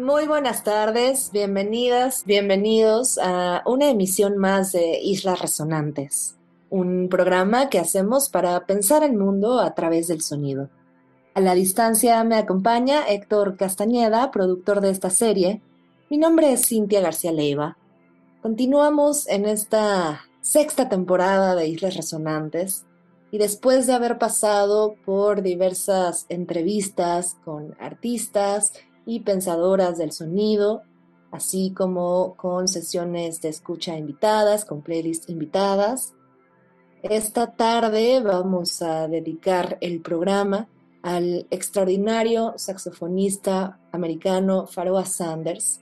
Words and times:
Muy 0.00 0.26
buenas 0.26 0.64
tardes, 0.64 1.28
bienvenidas, 1.30 2.24
bienvenidos 2.24 3.18
a 3.22 3.62
una 3.66 3.90
emisión 3.90 4.38
más 4.38 4.72
de 4.72 4.98
Islas 4.98 5.42
Resonantes, 5.42 6.38
un 6.70 7.10
programa 7.10 7.68
que 7.68 7.78
hacemos 7.78 8.30
para 8.30 8.64
pensar 8.64 9.04
el 9.04 9.12
mundo 9.12 9.60
a 9.60 9.74
través 9.74 10.08
del 10.08 10.22
sonido. 10.22 10.70
A 11.34 11.42
la 11.42 11.54
distancia 11.54 12.24
me 12.24 12.36
acompaña 12.36 13.06
Héctor 13.06 13.58
Castañeda, 13.58 14.30
productor 14.30 14.80
de 14.80 14.88
esta 14.88 15.10
serie. 15.10 15.60
Mi 16.08 16.16
nombre 16.16 16.50
es 16.50 16.66
Cintia 16.66 17.02
García 17.02 17.32
Leiva. 17.32 17.76
Continuamos 18.40 19.28
en 19.28 19.44
esta 19.44 20.22
sexta 20.40 20.88
temporada 20.88 21.54
de 21.54 21.68
Islas 21.68 21.94
Resonantes 21.96 22.86
y 23.30 23.36
después 23.36 23.86
de 23.86 23.92
haber 23.92 24.16
pasado 24.16 24.94
por 25.04 25.42
diversas 25.42 26.24
entrevistas 26.30 27.36
con 27.44 27.76
artistas, 27.78 28.72
y 29.06 29.20
pensadoras 29.20 29.98
del 29.98 30.12
sonido, 30.12 30.82
así 31.30 31.72
como 31.72 32.34
con 32.36 32.68
sesiones 32.68 33.40
de 33.40 33.48
escucha 33.48 33.96
invitadas, 33.96 34.64
con 34.64 34.82
playlists 34.82 35.28
invitadas. 35.28 36.14
Esta 37.02 37.52
tarde 37.52 38.20
vamos 38.20 38.82
a 38.82 39.08
dedicar 39.08 39.78
el 39.80 40.00
programa 40.00 40.68
al 41.02 41.46
extraordinario 41.50 42.54
saxofonista 42.56 43.80
americano 43.92 44.66
Pharoah 44.66 45.06
Sanders, 45.06 45.80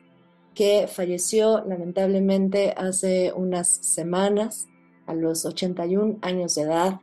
que 0.55 0.87
falleció 0.89 1.65
lamentablemente 1.65 2.73
hace 2.77 3.33
unas 3.33 3.69
semanas 3.69 4.69
a 5.07 5.15
los 5.15 5.45
81 5.45 6.19
años 6.23 6.55
de 6.55 6.63
edad 6.63 7.01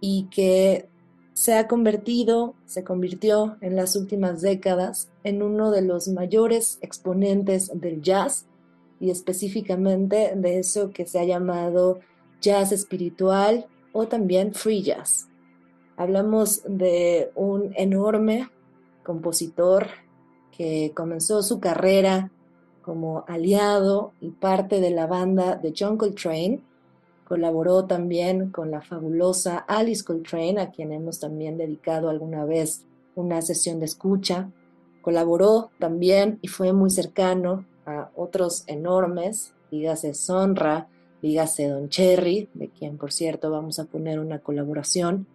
y 0.00 0.28
que 0.30 0.88
se 1.34 1.54
ha 1.54 1.66
convertido, 1.66 2.54
se 2.66 2.84
convirtió 2.84 3.56
en 3.60 3.76
las 3.76 3.96
últimas 3.96 4.42
décadas 4.42 5.08
en 5.24 5.42
uno 5.42 5.70
de 5.70 5.82
los 5.82 6.08
mayores 6.08 6.78
exponentes 6.82 7.70
del 7.74 8.02
jazz 8.02 8.46
y 9.00 9.10
específicamente 9.10 10.32
de 10.36 10.58
eso 10.58 10.90
que 10.90 11.06
se 11.06 11.18
ha 11.18 11.24
llamado 11.24 12.00
jazz 12.40 12.72
espiritual 12.72 13.66
o 13.92 14.06
también 14.06 14.52
free 14.52 14.82
jazz. 14.82 15.28
Hablamos 15.96 16.62
de 16.66 17.30
un 17.34 17.72
enorme 17.76 18.50
compositor 19.02 19.88
que 20.56 20.92
comenzó 20.94 21.42
su 21.42 21.60
carrera 21.60 22.30
como 22.82 23.24
aliado 23.26 24.12
y 24.20 24.30
parte 24.30 24.80
de 24.80 24.90
la 24.90 25.06
banda 25.06 25.56
de 25.56 25.72
John 25.76 25.96
Coltrane 25.96 26.62
Colaboró 27.32 27.86
también 27.86 28.50
con 28.50 28.70
la 28.70 28.82
fabulosa 28.82 29.56
Alice 29.56 30.04
Coltrane, 30.04 30.60
a 30.60 30.70
quien 30.70 30.92
hemos 30.92 31.18
también 31.18 31.56
dedicado 31.56 32.10
alguna 32.10 32.44
vez 32.44 32.84
una 33.14 33.40
sesión 33.40 33.80
de 33.80 33.86
escucha. 33.86 34.50
Colaboró 35.00 35.70
también 35.78 36.38
y 36.42 36.48
fue 36.48 36.74
muy 36.74 36.90
cercano 36.90 37.64
a 37.86 38.10
otros 38.16 38.64
enormes, 38.66 39.54
dígase 39.70 40.12
Sonra, 40.12 40.88
dígase 41.22 41.68
Don 41.68 41.88
Cherry, 41.88 42.50
de 42.52 42.68
quien 42.68 42.98
por 42.98 43.12
cierto 43.12 43.50
vamos 43.50 43.78
a 43.78 43.86
poner 43.86 44.20
una 44.20 44.40
colaboración, 44.40 45.26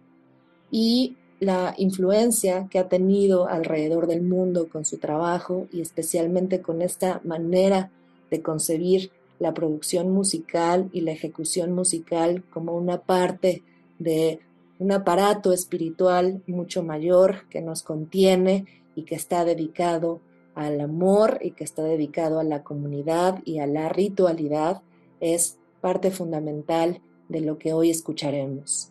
y 0.70 1.16
la 1.40 1.74
influencia 1.78 2.68
que 2.70 2.78
ha 2.78 2.88
tenido 2.88 3.48
alrededor 3.48 4.06
del 4.06 4.22
mundo 4.22 4.68
con 4.68 4.84
su 4.84 4.98
trabajo 4.98 5.66
y 5.72 5.80
especialmente 5.80 6.62
con 6.62 6.80
esta 6.80 7.20
manera 7.24 7.90
de 8.30 8.40
concebir 8.40 9.10
la 9.38 9.54
producción 9.54 10.10
musical 10.10 10.90
y 10.92 11.02
la 11.02 11.12
ejecución 11.12 11.72
musical 11.72 12.44
como 12.50 12.76
una 12.76 13.02
parte 13.02 13.62
de 13.98 14.40
un 14.78 14.92
aparato 14.92 15.52
espiritual 15.52 16.42
mucho 16.46 16.82
mayor 16.82 17.48
que 17.48 17.60
nos 17.60 17.82
contiene 17.82 18.66
y 18.94 19.02
que 19.02 19.14
está 19.14 19.44
dedicado 19.44 20.20
al 20.54 20.80
amor 20.80 21.38
y 21.40 21.52
que 21.52 21.64
está 21.64 21.84
dedicado 21.84 22.40
a 22.40 22.44
la 22.44 22.62
comunidad 22.64 23.40
y 23.44 23.60
a 23.60 23.66
la 23.66 23.88
ritualidad 23.88 24.82
es 25.20 25.58
parte 25.80 26.10
fundamental 26.10 27.00
de 27.28 27.40
lo 27.40 27.58
que 27.58 27.72
hoy 27.72 27.90
escucharemos. 27.90 28.90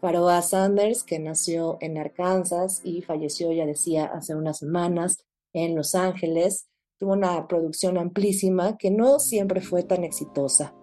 Pharoah 0.00 0.42
Sanders, 0.42 1.02
que 1.02 1.18
nació 1.18 1.78
en 1.80 1.98
Arkansas 1.98 2.80
y 2.84 3.02
falleció, 3.02 3.52
ya 3.52 3.66
decía, 3.66 4.04
hace 4.04 4.34
unas 4.34 4.58
semanas 4.58 5.24
en 5.52 5.74
Los 5.74 5.94
Ángeles, 5.94 6.68
Tuvo 6.98 7.12
una 7.12 7.46
producción 7.48 7.98
amplísima 7.98 8.76
que 8.76 8.90
no 8.90 9.18
siempre 9.18 9.60
fue 9.60 9.82
tan 9.82 10.04
exitosa. 10.04 10.74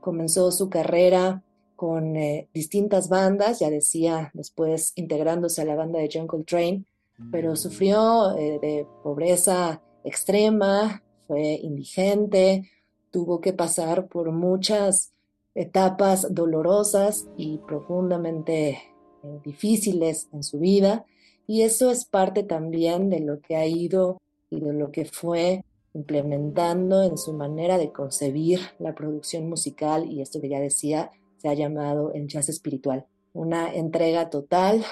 Comenzó 0.00 0.50
su 0.50 0.68
carrera 0.68 1.42
con 1.76 2.16
eh, 2.16 2.48
distintas 2.52 3.08
bandas, 3.08 3.60
ya 3.60 3.70
decía, 3.70 4.30
después 4.34 4.92
integrándose 4.96 5.62
a 5.62 5.64
la 5.64 5.74
banda 5.74 5.98
de 5.98 6.10
John 6.12 6.26
Coltrane, 6.26 6.84
pero 7.30 7.56
sufrió 7.56 8.36
eh, 8.36 8.58
de 8.60 8.86
pobreza 9.02 9.80
extrema, 10.04 11.02
fue 11.26 11.54
indigente, 11.62 12.70
tuvo 13.10 13.40
que 13.40 13.52
pasar 13.52 14.08
por 14.08 14.32
muchas 14.32 15.12
etapas 15.54 16.34
dolorosas 16.34 17.26
y 17.36 17.58
profundamente 17.58 18.82
eh, 19.22 19.40
difíciles 19.44 20.28
en 20.32 20.42
su 20.42 20.58
vida, 20.58 21.04
y 21.46 21.62
eso 21.62 21.90
es 21.90 22.04
parte 22.04 22.42
también 22.42 23.10
de 23.10 23.20
lo 23.20 23.40
que 23.40 23.56
ha 23.56 23.66
ido 23.66 24.20
y 24.54 24.60
de 24.60 24.72
lo 24.72 24.90
que 24.90 25.04
fue 25.04 25.64
implementando 25.94 27.02
en 27.02 27.16
su 27.16 27.32
manera 27.32 27.78
de 27.78 27.92
concebir 27.92 28.60
la 28.78 28.94
producción 28.94 29.48
musical 29.48 30.10
y 30.10 30.20
esto 30.20 30.40
que 30.40 30.48
ya 30.48 30.60
decía 30.60 31.10
se 31.36 31.48
ha 31.48 31.54
llamado 31.54 32.12
el 32.12 32.26
jazz 32.26 32.48
espiritual. 32.48 33.06
Una 33.32 33.72
entrega 33.72 34.30
total 34.30 34.84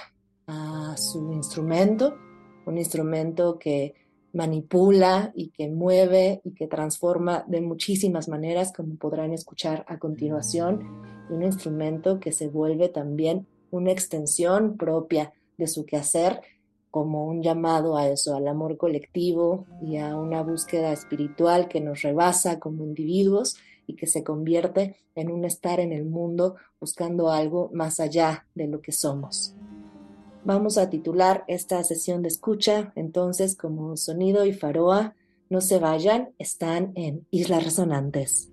a 0.47 0.97
su 0.97 1.33
instrumento, 1.33 2.15
un 2.67 2.79
instrumento 2.79 3.59
que 3.59 3.95
manipula 4.33 5.33
y 5.35 5.51
que 5.51 5.69
mueve 5.69 6.41
y 6.45 6.53
que 6.55 6.67
transforma 6.67 7.45
de 7.47 7.61
muchísimas 7.61 8.29
maneras, 8.29 8.73
como 8.73 8.97
podrán 8.97 9.33
escuchar 9.33 9.85
a 9.89 9.99
continuación, 9.99 11.03
un 11.31 11.43
instrumento 11.43 12.19
que 12.21 12.33
se 12.33 12.49
vuelve 12.49 12.89
también 12.89 13.47
una 13.71 13.93
extensión 13.93 14.77
propia 14.77 15.33
de 15.57 15.67
su 15.67 15.85
quehacer 15.85 16.41
como 16.93 17.25
un 17.25 17.43
llamado 17.43 17.97
a 17.97 18.07
eso, 18.07 18.37
al 18.37 18.47
amor 18.47 18.77
colectivo 18.77 19.65
y 19.81 19.97
a 19.97 20.15
una 20.15 20.43
búsqueda 20.43 20.93
espiritual 20.93 21.67
que 21.67 21.81
nos 21.81 22.03
rebasa 22.03 22.61
como 22.61 22.85
individuos 22.85 23.57
y 23.87 23.97
que 23.97 24.07
se 24.07 24.23
convierte 24.23 24.97
en 25.15 25.31
un 25.31 25.47
estar 25.47 25.81
en 25.81 25.93
el 25.93 26.05
mundo 26.05 26.57
buscando 26.79 27.31
algo 27.31 27.71
más 27.73 27.99
allá 27.99 28.47
de 28.55 28.69
lo 28.69 28.83
que 28.83 28.93
somos. 28.93 29.55
Vamos 30.45 30.77
a 30.77 30.91
titular 30.91 31.45
esta 31.49 31.83
sesión 31.83 32.21
de 32.21 32.29
escucha 32.29 32.93
entonces 32.95 33.57
como 33.57 33.97
Sonido 33.97 34.45
y 34.45 34.53
Faroa. 34.53 35.15
No 35.49 35.63
se 35.63 35.79
vayan, 35.79 36.35
están 36.39 36.93
en 36.95 37.27
Islas 37.31 37.65
Resonantes. 37.65 38.51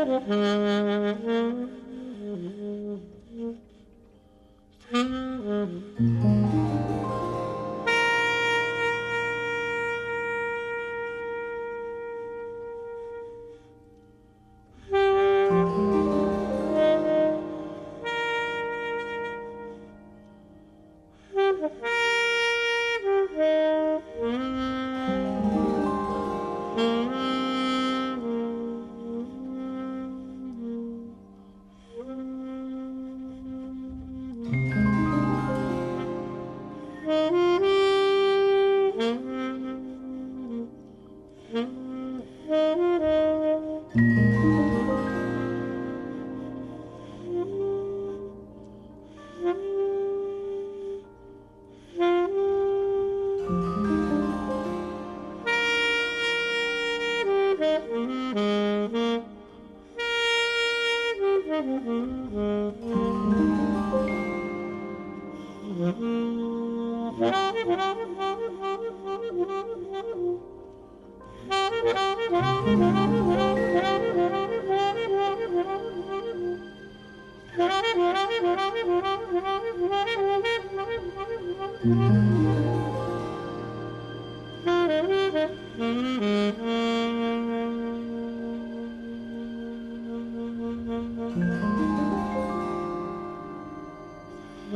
Mm-hmm. 0.00 1.76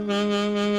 Música 0.07 0.74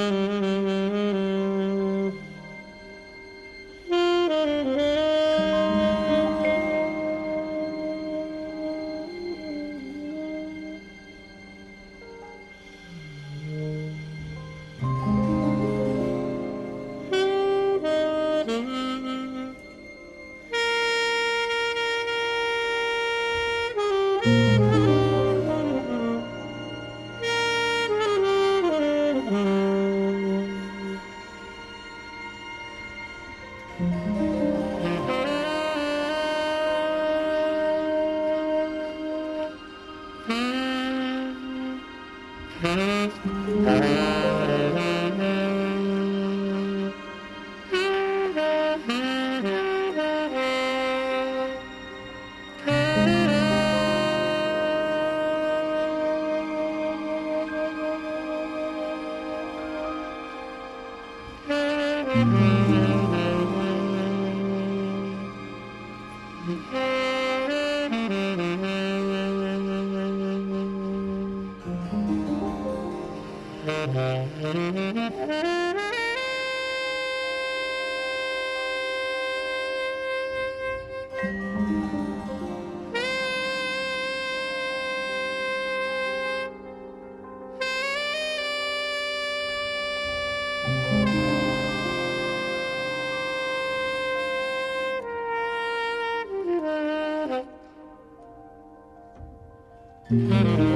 Mm-hmm. 100.16 100.75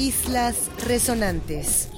Islas 0.00 0.70
Resonantes. 0.86 1.90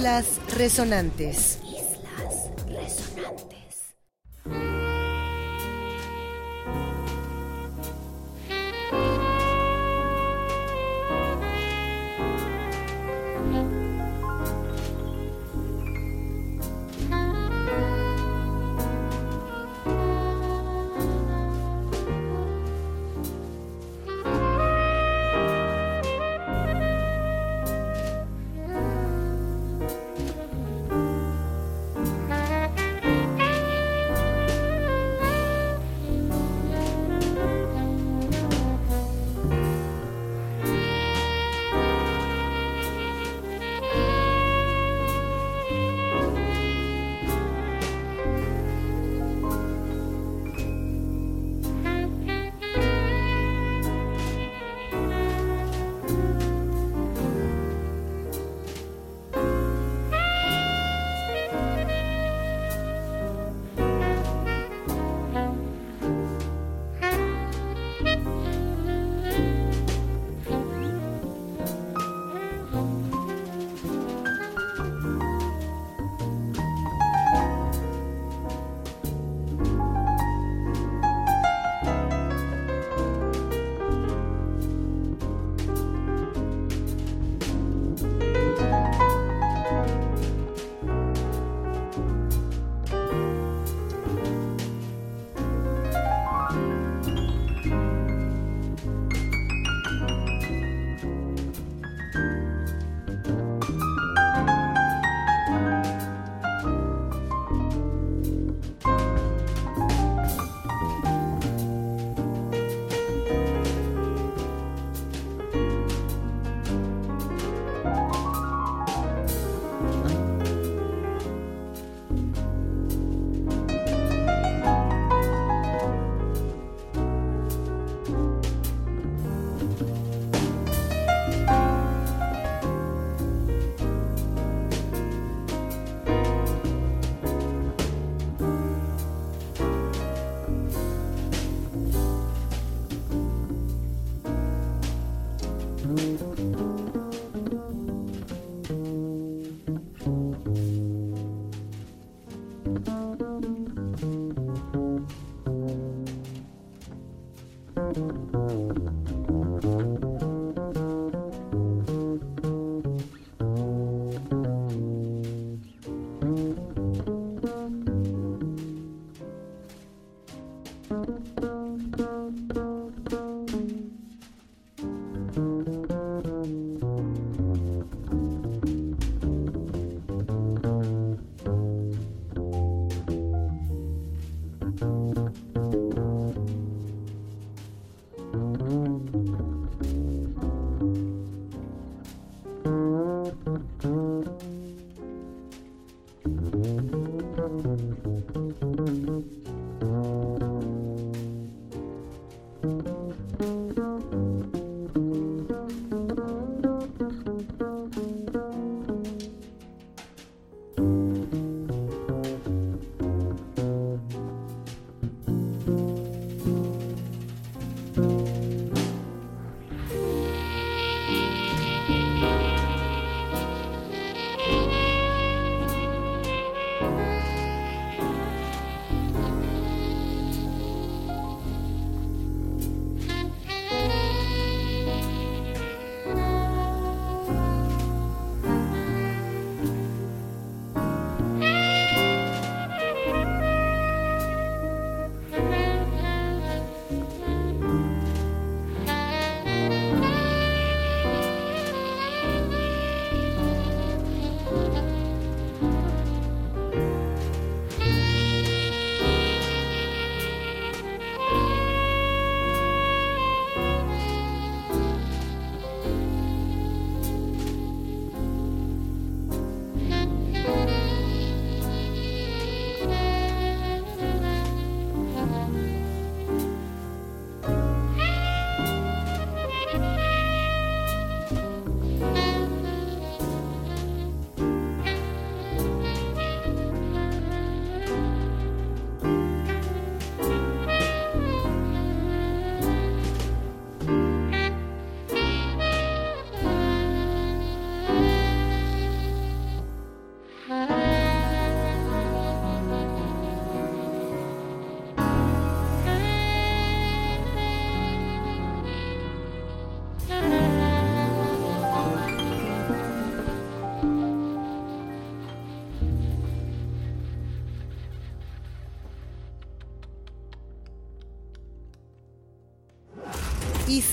Islas 0.00 0.40
Resonantes. 0.56 1.58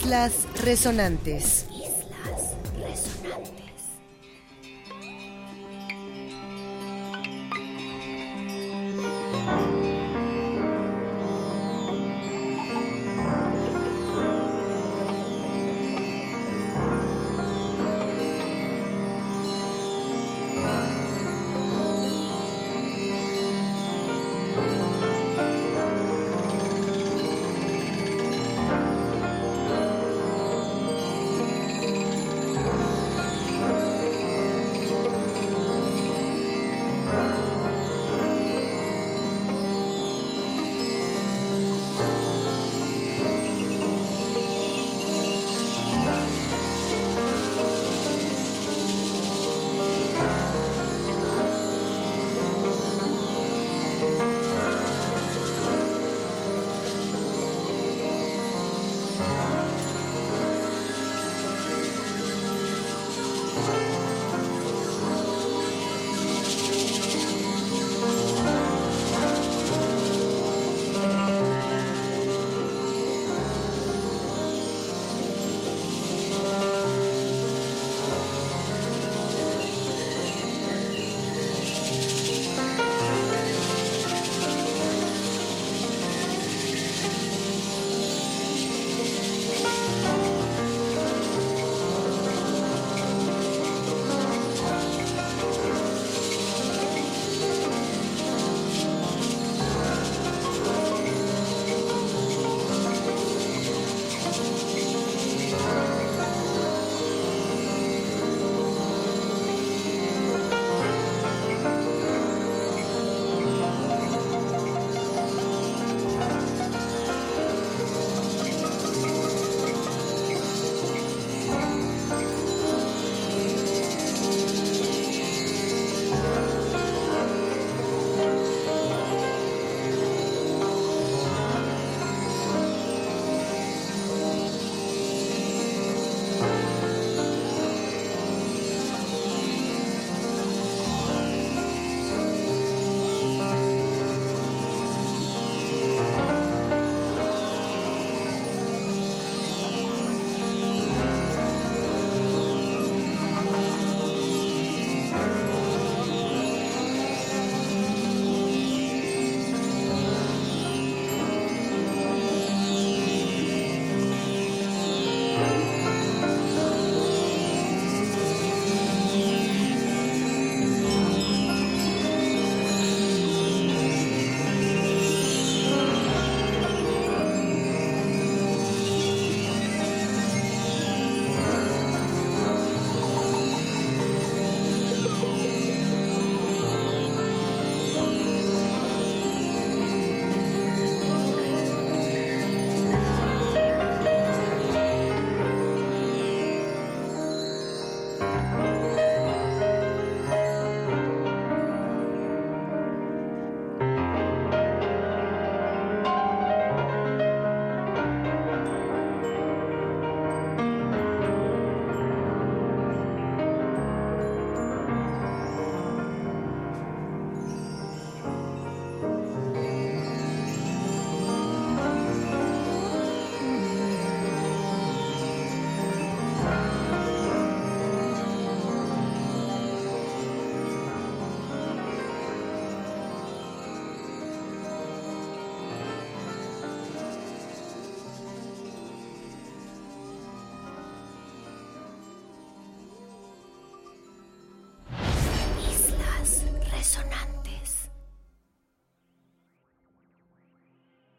Islas 0.07 0.47
Resonantes. 0.63 1.65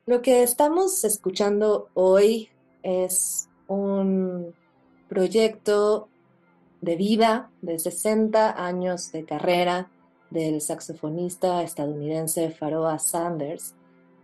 Lo 0.09 0.23
que 0.23 0.43
estamos 0.43 1.05
escuchando 1.05 1.91
hoy 1.93 2.49
es 2.83 3.51
un 3.67 4.55
proyecto 5.07 6.09
de 6.81 6.97
vida 6.97 7.51
de 7.61 7.79
60 7.79 8.65
años 8.67 9.13
de 9.13 9.27
carrera 9.27 9.91
del 10.31 10.63
saxofonista 10.63 11.63
estadounidense 11.63 12.49
Pharoah 12.49 12.99
Sanders, 12.99 13.75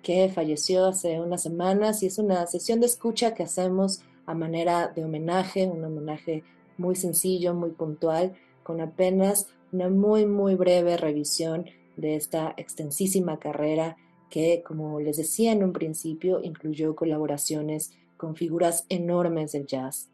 que 0.03 0.31
falleció 0.31 0.87
hace 0.87 1.21
unas 1.21 1.43
semanas 1.43 2.03
y 2.03 2.07
es 2.07 2.17
una 2.17 2.47
sesión 2.47 2.81
de 2.81 2.87
escucha 2.87 3.35
que 3.35 3.43
hacemos 3.43 4.01
a 4.25 4.33
manera 4.33 4.89
de 4.89 5.05
homenaje, 5.05 5.67
un 5.67 5.85
homenaje 5.85 6.45
muy 6.79 6.97
sencillo, 6.97 7.53
muy 7.53 7.73
puntual, 7.73 8.33
con 8.63 8.81
apenas 8.81 9.49
una 9.71 9.91
muy, 9.91 10.25
muy 10.25 10.55
breve 10.55 10.97
revisión 10.97 11.67
de 11.99 12.17
esta 12.17 12.55
extensísima 12.57 13.39
carrera 13.39 13.99
que, 14.31 14.63
como 14.67 15.01
les 15.01 15.17
decía 15.17 15.53
en 15.53 15.63
un 15.63 15.73
principio, 15.73 16.41
incluyó 16.43 16.95
colaboraciones 16.95 17.93
con 18.17 18.37
figuras 18.37 18.87
enormes 18.89 19.53
del 19.53 19.67
jazz. 19.67 20.09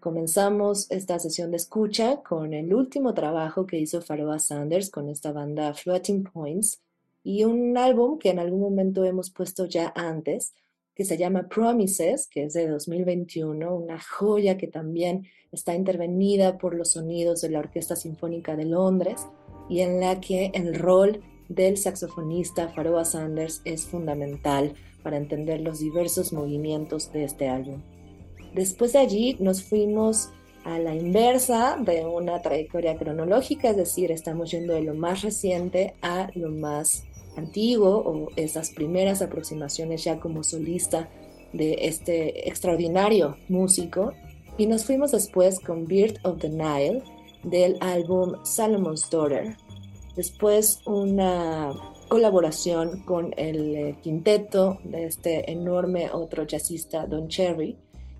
Comenzamos 0.00 0.90
esta 0.90 1.18
sesión 1.18 1.52
de 1.52 1.58
escucha 1.58 2.22
con 2.22 2.54
el 2.54 2.74
último 2.74 3.14
trabajo 3.14 3.66
que 3.66 3.78
hizo 3.78 4.00
Pharoah 4.00 4.40
Sanders 4.40 4.90
con 4.90 5.08
esta 5.08 5.30
banda 5.32 5.74
Floating 5.74 6.24
Points 6.24 6.80
y 7.22 7.44
un 7.44 7.76
álbum 7.78 8.18
que 8.18 8.30
en 8.30 8.40
algún 8.40 8.60
momento 8.60 9.04
hemos 9.04 9.30
puesto 9.30 9.66
ya 9.66 9.92
antes, 9.94 10.54
que 10.94 11.04
se 11.04 11.16
llama 11.16 11.48
Promises, 11.48 12.26
que 12.26 12.44
es 12.44 12.52
de 12.52 12.66
2021, 12.66 13.74
una 13.74 14.00
joya 14.00 14.56
que 14.56 14.66
también 14.66 15.24
está 15.52 15.74
intervenida 15.74 16.58
por 16.58 16.74
los 16.74 16.92
sonidos 16.92 17.40
de 17.40 17.50
la 17.50 17.60
Orquesta 17.60 17.94
Sinfónica 17.94 18.56
de 18.56 18.64
Londres 18.64 19.28
y 19.68 19.80
en 19.80 20.00
la 20.00 20.20
que 20.20 20.50
el 20.54 20.74
rol 20.74 21.22
del 21.54 21.76
saxofonista 21.76 22.68
Pharoah 22.68 23.04
Sanders 23.04 23.60
es 23.64 23.86
fundamental 23.86 24.74
para 25.02 25.16
entender 25.16 25.60
los 25.60 25.80
diversos 25.80 26.32
movimientos 26.32 27.12
de 27.12 27.24
este 27.24 27.48
álbum. 27.48 27.82
Después 28.54 28.92
de 28.92 29.00
allí 29.00 29.36
nos 29.40 29.62
fuimos 29.62 30.30
a 30.64 30.78
la 30.78 30.94
inversa 30.94 31.76
de 31.80 32.04
una 32.04 32.40
trayectoria 32.40 32.96
cronológica, 32.96 33.70
es 33.70 33.76
decir, 33.76 34.12
estamos 34.12 34.50
yendo 34.50 34.74
de 34.74 34.82
lo 34.82 34.94
más 34.94 35.22
reciente 35.22 35.94
a 36.02 36.30
lo 36.34 36.50
más 36.50 37.04
antiguo 37.36 37.96
o 37.98 38.28
esas 38.36 38.70
primeras 38.70 39.22
aproximaciones 39.22 40.04
ya 40.04 40.20
como 40.20 40.44
solista 40.44 41.08
de 41.52 41.78
este 41.82 42.48
extraordinario 42.48 43.36
músico. 43.48 44.12
Y 44.58 44.66
nos 44.66 44.84
fuimos 44.84 45.12
después 45.12 45.58
con 45.60 45.86
Bird 45.86 46.18
of 46.24 46.38
the 46.38 46.48
Nile 46.48 47.02
del 47.42 47.76
álbum 47.80 48.34
Salomon's 48.44 49.08
Daughter. 49.10 49.56
Después 50.16 50.80
una 50.84 51.72
colaboración 52.08 53.02
con 53.04 53.32
el 53.36 53.74
eh, 53.74 53.98
quinteto 54.02 54.78
de 54.84 55.06
este 55.06 55.50
enorme 55.50 56.10
otro 56.10 56.46
jazzista 56.46 57.06
Don 57.06 57.28
Cherry 57.28 57.78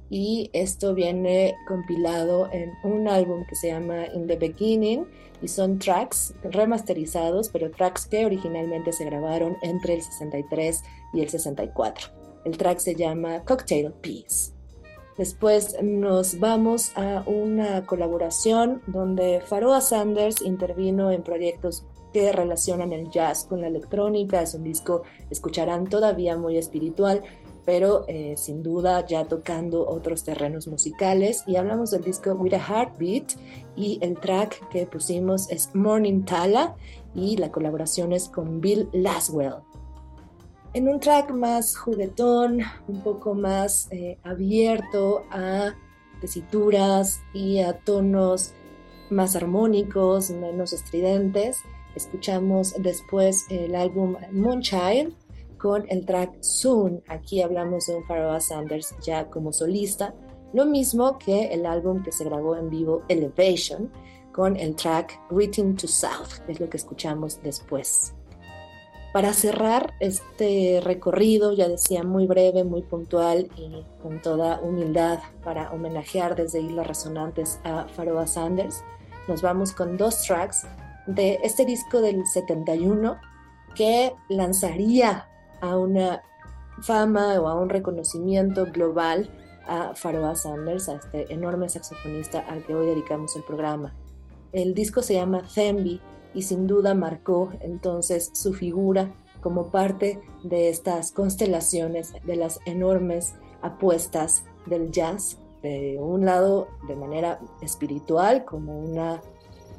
y 0.08 0.50
esto 0.52 0.94
viene 0.94 1.54
compilado 1.66 2.50
en 2.52 2.72
un 2.84 3.08
álbum 3.08 3.44
que 3.46 3.56
se 3.56 3.68
llama 3.68 4.06
In 4.14 4.26
the 4.26 4.36
Beginning 4.36 5.06
y 5.42 5.48
son 5.48 5.78
tracks 5.78 6.34
remasterizados, 6.44 7.48
pero 7.48 7.70
tracks 7.70 8.06
que 8.06 8.24
originalmente 8.24 8.92
se 8.92 9.04
grabaron 9.04 9.56
entre 9.62 9.94
el 9.94 10.02
63 10.02 10.82
y 11.14 11.20
el 11.20 11.28
64. 11.28 12.08
El 12.44 12.56
track 12.56 12.78
se 12.78 12.94
llama 12.94 13.42
Cocktail 13.44 13.92
Peace. 14.00 14.51
Después 15.16 15.76
nos 15.82 16.40
vamos 16.40 16.92
a 16.96 17.22
una 17.26 17.84
colaboración 17.84 18.80
donde 18.86 19.42
Pharoah 19.46 19.82
Sanders 19.82 20.40
intervino 20.40 21.10
en 21.10 21.22
proyectos 21.22 21.84
que 22.12 22.32
relacionan 22.32 22.92
el 22.92 23.10
jazz 23.10 23.44
con 23.44 23.60
la 23.60 23.66
electrónica. 23.66 24.42
Es 24.42 24.54
un 24.54 24.64
disco, 24.64 25.02
escucharán, 25.30 25.86
todavía 25.86 26.36
muy 26.36 26.56
espiritual, 26.56 27.22
pero 27.64 28.04
eh, 28.08 28.34
sin 28.36 28.62
duda 28.62 29.06
ya 29.06 29.24
tocando 29.24 29.86
otros 29.86 30.24
terrenos 30.24 30.66
musicales. 30.66 31.44
Y 31.46 31.56
hablamos 31.56 31.90
del 31.90 32.02
disco 32.02 32.32
With 32.32 32.54
a 32.54 32.58
Heartbeat 32.58 33.32
y 33.76 33.98
el 34.00 34.18
track 34.18 34.68
que 34.68 34.86
pusimos 34.86 35.50
es 35.50 35.74
Morning 35.74 36.24
Tala 36.24 36.74
y 37.14 37.36
la 37.36 37.50
colaboración 37.50 38.12
es 38.12 38.28
con 38.28 38.60
Bill 38.60 38.88
Laswell. 38.92 39.56
En 40.74 40.88
un 40.88 41.00
track 41.00 41.30
más 41.32 41.76
juguetón, 41.76 42.60
un 42.88 43.02
poco 43.02 43.34
más 43.34 43.88
eh, 43.90 44.16
abierto 44.22 45.22
a 45.30 45.74
tesituras 46.18 47.20
y 47.34 47.60
a 47.60 47.78
tonos 47.78 48.54
más 49.10 49.36
armónicos, 49.36 50.30
menos 50.30 50.72
estridentes, 50.72 51.58
escuchamos 51.94 52.74
después 52.78 53.44
el 53.50 53.74
álbum 53.74 54.16
Moonchild 54.32 55.14
con 55.58 55.84
el 55.90 56.06
track 56.06 56.42
Soon. 56.42 57.02
Aquí 57.06 57.42
hablamos 57.42 57.88
de 57.88 57.96
un 57.96 58.06
Pharoah 58.06 58.40
Sanders 58.40 58.94
ya 59.02 59.28
como 59.28 59.52
solista, 59.52 60.14
lo 60.54 60.64
mismo 60.64 61.18
que 61.18 61.52
el 61.52 61.66
álbum 61.66 62.02
que 62.02 62.12
se 62.12 62.24
grabó 62.24 62.56
en 62.56 62.70
vivo 62.70 63.02
Elevation 63.08 63.92
con 64.32 64.56
el 64.56 64.74
track 64.74 65.20
Greeting 65.30 65.76
to 65.76 65.86
South, 65.86 66.40
es 66.48 66.58
lo 66.60 66.70
que 66.70 66.78
escuchamos 66.78 67.42
después. 67.42 68.14
Para 69.12 69.34
cerrar 69.34 69.92
este 70.00 70.80
recorrido, 70.82 71.52
ya 71.52 71.68
decía, 71.68 72.02
muy 72.02 72.26
breve, 72.26 72.64
muy 72.64 72.80
puntual 72.80 73.50
y 73.56 73.84
con 74.02 74.22
toda 74.22 74.58
humildad 74.60 75.18
para 75.44 75.70
homenajear 75.70 76.34
desde 76.34 76.62
Islas 76.62 76.86
Resonantes 76.86 77.60
a 77.62 77.86
Pharoah 77.88 78.26
Sanders, 78.26 78.82
nos 79.28 79.42
vamos 79.42 79.72
con 79.72 79.98
dos 79.98 80.22
tracks 80.22 80.66
de 81.06 81.38
este 81.42 81.66
disco 81.66 82.00
del 82.00 82.26
71 82.26 83.18
que 83.74 84.14
lanzaría 84.30 85.28
a 85.60 85.76
una 85.76 86.22
fama 86.80 87.38
o 87.38 87.48
a 87.48 87.54
un 87.54 87.68
reconocimiento 87.68 88.64
global 88.72 89.28
a 89.66 89.92
Pharoah 89.94 90.34
Sanders, 90.34 90.88
a 90.88 90.94
este 90.94 91.30
enorme 91.32 91.68
saxofonista 91.68 92.40
al 92.48 92.64
que 92.64 92.74
hoy 92.74 92.86
dedicamos 92.86 93.36
el 93.36 93.42
programa. 93.42 93.94
El 94.52 94.72
disco 94.72 95.02
se 95.02 95.14
llama 95.14 95.42
Thembi 95.54 96.00
y 96.34 96.42
sin 96.42 96.66
duda 96.66 96.94
marcó 96.94 97.50
entonces 97.60 98.30
su 98.34 98.52
figura 98.52 99.12
como 99.40 99.70
parte 99.70 100.20
de 100.44 100.68
estas 100.68 101.12
constelaciones 101.12 102.12
de 102.24 102.36
las 102.36 102.60
enormes 102.64 103.34
apuestas 103.60 104.44
del 104.66 104.90
jazz, 104.90 105.38
de 105.62 105.98
un 106.00 106.24
lado 106.24 106.68
de 106.88 106.96
manera 106.96 107.40
espiritual 107.60 108.44
como 108.44 108.78
una 108.78 109.20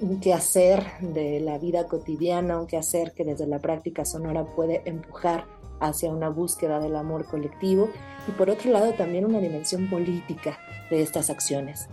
un 0.01 0.19
quehacer 0.19 0.83
de 0.99 1.39
la 1.39 1.57
vida 1.57 1.87
cotidiana, 1.87 2.59
un 2.59 2.67
quehacer 2.67 3.13
que 3.13 3.23
desde 3.23 3.47
la 3.47 3.59
práctica 3.59 4.05
sonora 4.05 4.45
puede 4.45 4.81
empujar 4.85 5.45
hacia 5.79 6.11
una 6.11 6.29
búsqueda 6.29 6.79
del 6.79 6.95
amor 6.95 7.25
colectivo 7.25 7.89
y 8.27 8.31
por 8.31 8.49
otro 8.49 8.71
lado 8.71 8.93
también 8.93 9.25
una 9.25 9.39
dimensión 9.39 9.89
política 9.89 10.57
de 10.89 11.01
estas 11.01 11.29
acciones. 11.29 11.87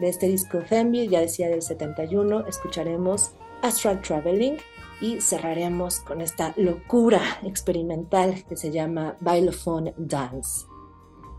De 0.00 0.08
este 0.08 0.28
disco 0.28 0.58
Thembi, 0.58 1.08
ya 1.08 1.20
decía 1.20 1.48
del 1.48 1.62
71, 1.62 2.46
escucharemos 2.46 3.32
Astral 3.62 4.00
Traveling 4.02 4.56
y 5.00 5.20
cerraremos 5.20 6.00
con 6.00 6.20
esta 6.20 6.54
locura 6.56 7.20
experimental 7.44 8.44
que 8.48 8.56
se 8.56 8.70
llama 8.70 9.16
Bailophone 9.20 9.92
Dance. 9.96 10.66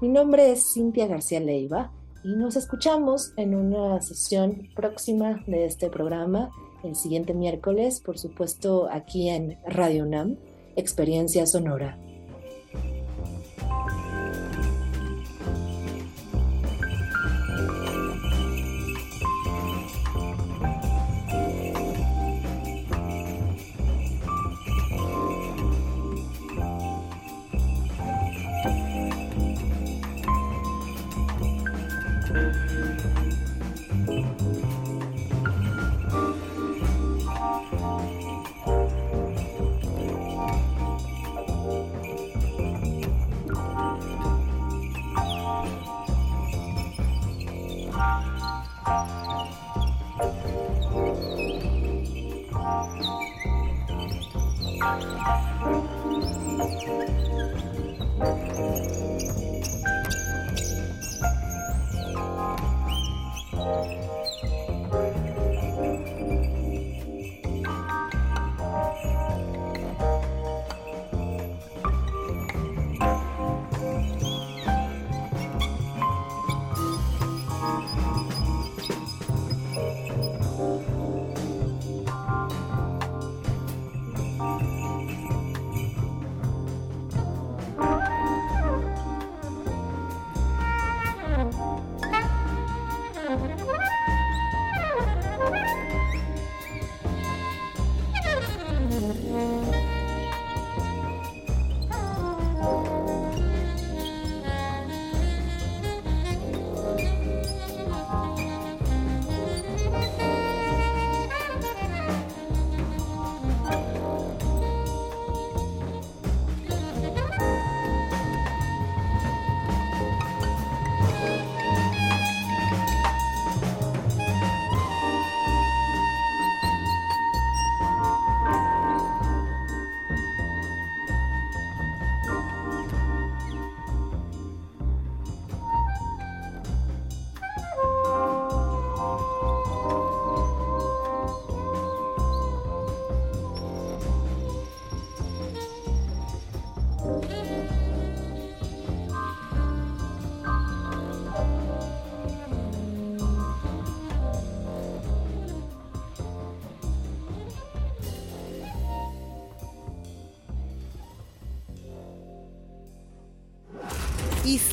Mi 0.01 0.09
nombre 0.09 0.51
es 0.51 0.74
Cintia 0.74 1.07
García 1.07 1.39
Leiva 1.39 1.91
y 2.24 2.36
nos 2.36 2.55
escuchamos 2.55 3.34
en 3.38 3.55
una 3.55 4.01
sesión 4.01 4.70
próxima 4.76 5.43
de 5.47 5.65
este 5.65 5.89
programa 5.89 6.51
el 6.84 6.95
siguiente 6.95 7.34
miércoles, 7.34 8.01
por 8.01 8.18
supuesto 8.18 8.88
aquí 8.91 9.30
en 9.30 9.57
Radio 9.65 10.05
NAM 10.05 10.38
experiencia 10.76 11.45
sonora. 11.47 11.99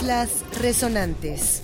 Islas 0.04 0.44
Resonantes. 0.60 1.63